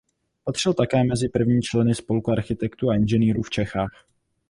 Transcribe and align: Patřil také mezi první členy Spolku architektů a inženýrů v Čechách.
Patřil 0.43 0.73
také 0.73 1.03
mezi 1.03 1.29
první 1.29 1.61
členy 1.61 1.95
Spolku 1.95 2.31
architektů 2.31 2.89
a 2.89 2.95
inženýrů 2.95 3.41
v 3.41 3.49
Čechách. 3.49 3.91